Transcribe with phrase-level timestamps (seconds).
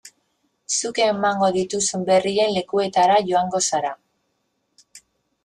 [0.77, 3.93] Zuk emango dituzun berrien lekuetara joango zara.